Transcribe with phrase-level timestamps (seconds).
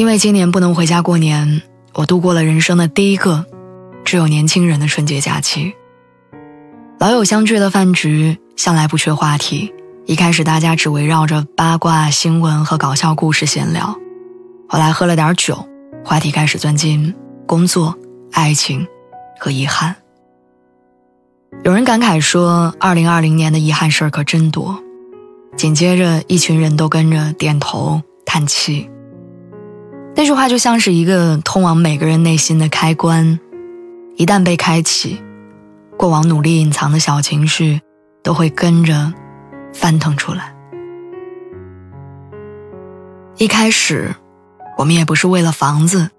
[0.00, 1.60] 因为今年不能回家过年，
[1.92, 3.44] 我度过了人生的第一个
[4.02, 5.74] 只有年轻人的春节假期。
[6.98, 9.74] 老友相聚的饭局向来不缺话题，
[10.06, 13.94] 一开始大家只围绕着八卦新闻和搞笑故事闲聊，
[14.66, 15.68] 后来喝了点酒，
[16.02, 17.14] 话题开始钻进
[17.44, 17.94] 工作、
[18.32, 18.86] 爱情
[19.38, 19.94] 和遗憾。
[21.62, 24.82] 有人感慨说：“二零二零年的遗憾事儿可真多。”
[25.58, 28.88] 紧接着，一群人都跟着点头叹气。
[30.20, 33.40] 那句话就像是一个通往每个人内心的开关，
[34.16, 35.18] 一旦被开启，
[35.96, 37.80] 过往努力隐藏的小情绪
[38.22, 39.14] 都会跟着
[39.72, 40.54] 翻腾出来。
[43.38, 44.14] 一开始，
[44.76, 46.10] 我们也不是为了房子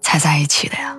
[0.00, 0.96] 才在一起的呀。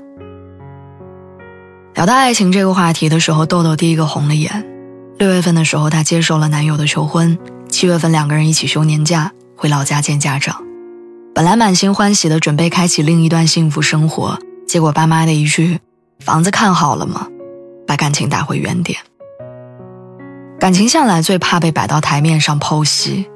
[1.96, 4.66] 聊到爱情这个话题的时候，豆豆第一个红了眼。
[5.18, 7.38] 六月份的时候，她接受了男友的求婚，
[7.68, 10.67] 七月份两个人一起休年假回老家见家长。
[11.38, 15.80] 本来满心欢喜的准备开启另一段幸福生活，结果爸妈的一句
[16.20, 17.28] “房子看好了吗”，
[17.86, 18.98] 把感情打回原点。
[20.60, 23.30] 感情向来最怕被摆到台面上剖析。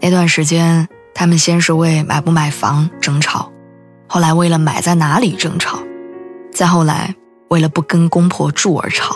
[0.00, 3.52] 那段时间，他们先是为买不买房争吵，
[4.08, 5.78] 后来为了买在哪里争吵，
[6.52, 7.14] 再后来
[7.50, 9.14] 为了不跟公婆住而吵，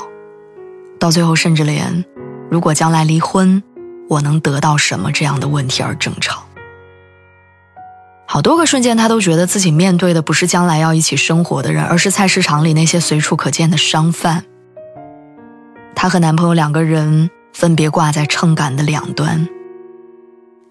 [1.01, 2.05] 到最后甚至连
[2.49, 3.61] 如果将来离婚，
[4.09, 6.45] 我能得到什么这样的问题而争吵。
[8.35, 14.43] 好多个瞬间，他都觉得自己面对的不是将来要一起生活的人，而是菜市场里那些随处可见的商贩。
[15.95, 19.49] 她和男朋友两个人分别挂在秤杆的两端，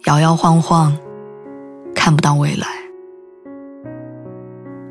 [0.03, 0.97] 摇摇晃晃，
[1.95, 2.67] 看不到未来。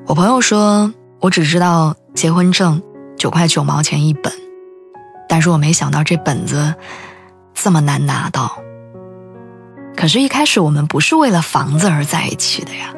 [0.06, 0.90] 我朋友说
[1.20, 2.82] ：“我只知道结婚证
[3.18, 4.32] 九块九毛钱一本，
[5.28, 6.74] 但是我没想到这本子
[7.52, 8.50] 这么难拿到。”
[10.02, 12.92] 可是，一开始我们不是为了房子而在一起的呀。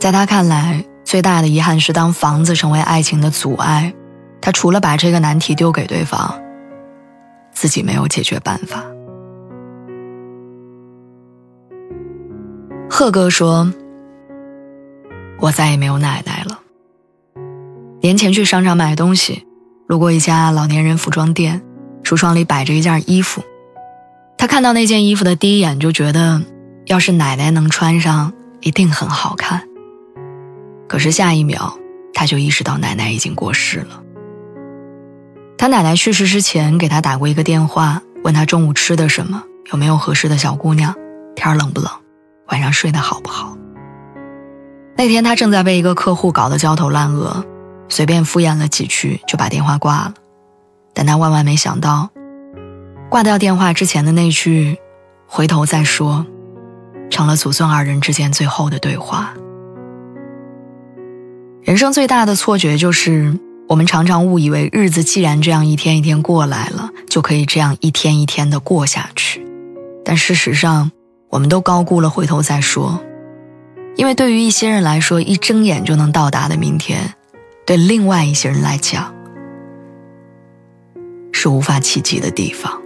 [0.00, 3.94] 在他看来，最大的遗憾是当房子成为爱情的阻碍，
[4.40, 6.34] 他除了把这个难题丢给对方，
[7.52, 8.82] 自己没有解决办法。
[12.90, 13.72] 贺哥说
[15.38, 16.58] ：“我再也没有奶奶了。
[18.00, 19.46] 年前去商场买东西，
[19.86, 21.62] 路过一家老年人服装店，
[22.02, 23.40] 橱窗里摆着一件衣服。”
[24.38, 26.40] 他看到那件衣服的第一眼就觉得，
[26.86, 29.64] 要是奶奶能穿上，一定很好看。
[30.88, 31.76] 可是下一秒，
[32.14, 34.00] 他就意识到奶奶已经过世了。
[35.58, 40.94] 他奶奶去世之前给他打过一个电话，问他中午吃的什么，有没有合适的小姑娘，
[41.34, 41.90] 天冷不冷，
[42.46, 43.58] 晚上睡得好不好。
[44.96, 47.44] 那天他正在被一个客户搞得焦头烂额，
[47.88, 50.14] 随便敷衍了几句就把电话挂了，
[50.94, 52.08] 但他万万没想到。
[53.10, 54.76] 挂掉电话之前的那句
[55.26, 56.26] “回头再说”，
[57.10, 59.32] 成了祖孙二人之间最后的对话。
[61.62, 63.34] 人生最大的错觉就是，
[63.66, 69.42] 我们常常误以为日子既然这样一天一天过来了，就可以这样一天一天的过下去。
[70.04, 70.90] 但事实上，
[71.30, 73.00] 我们都高估了“回头再说”，
[73.96, 77.14] 因为对于一些人来说，一睁眼就能到达的明天，
[77.64, 79.14] 对另外一些人来讲，
[81.32, 82.82] 是无法企及的地方。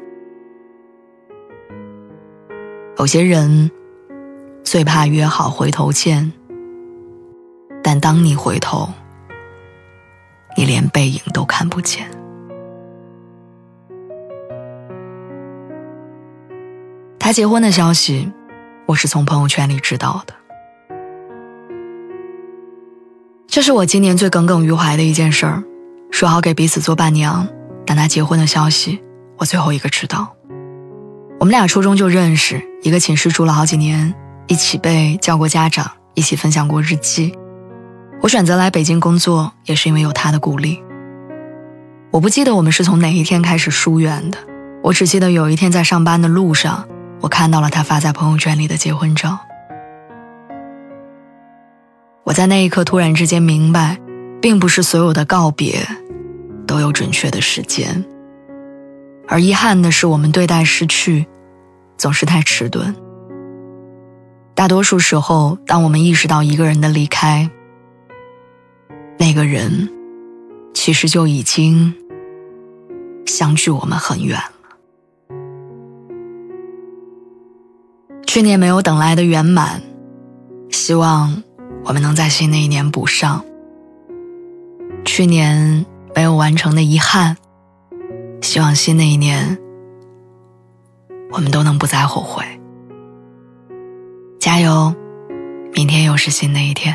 [3.02, 3.68] 有些人
[4.62, 6.32] 最怕约好回头见，
[7.82, 8.88] 但当你回头，
[10.56, 12.08] 你连背影都看不见。
[17.18, 18.30] 他结婚的消息，
[18.86, 20.34] 我是从朋友圈里知道的。
[23.48, 25.64] 这是我今年最耿耿于怀的一件事儿，
[26.12, 27.48] 说好给彼此做伴娘，
[27.84, 29.02] 但他结婚的消息，
[29.38, 30.36] 我最后一个知道。
[31.42, 34.14] 我们俩初中就认识，一个寝室住了好几年，
[34.46, 37.34] 一起被叫过家长，一起分享过日记。
[38.20, 40.80] 我选择来北京工作，也是因为有他的鼓励。
[42.12, 44.38] 我不记得我们是从哪一天开始疏远的，
[44.84, 46.86] 我只记得有一天在上班的路上，
[47.20, 49.36] 我看到了他发在朋友圈里的结婚照。
[52.22, 53.98] 我在那一刻突然之间明白，
[54.40, 55.84] 并不是所有的告别，
[56.68, 58.04] 都有准确的时间。
[59.28, 61.26] 而遗憾的是，我们对待失去
[61.96, 62.94] 总是太迟钝。
[64.54, 67.48] 大多数时候，当我们意识到一个人的离开，
[69.18, 69.88] 那个人
[70.74, 71.94] 其实就已经
[73.26, 75.36] 相距我们很远了。
[78.26, 79.80] 去年没有等来的圆满，
[80.70, 81.42] 希望
[81.84, 83.44] 我们能在新的一年补上。
[85.04, 85.84] 去年
[86.14, 87.36] 没有完成的遗憾，
[88.52, 89.58] 希望新的一年
[91.30, 92.44] 我们都能不再后悔。
[94.38, 94.94] 加油，
[95.72, 96.94] 明天又是新的一天。